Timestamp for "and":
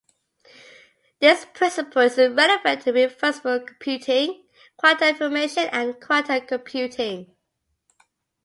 5.71-6.01